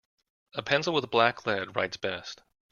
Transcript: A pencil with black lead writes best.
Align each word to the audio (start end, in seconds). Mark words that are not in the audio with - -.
A 0.55 0.63
pencil 0.63 0.95
with 0.95 1.11
black 1.11 1.45
lead 1.45 1.75
writes 1.75 1.95
best. 1.97 2.41